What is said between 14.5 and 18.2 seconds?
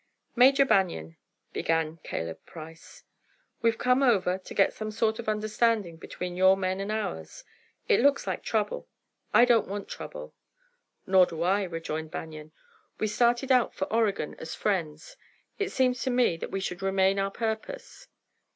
friends. It seems to me that should remain our purpose.